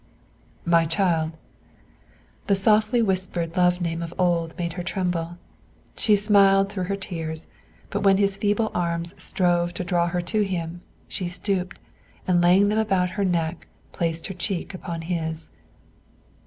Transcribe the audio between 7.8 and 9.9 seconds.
but when his feeble arms strove to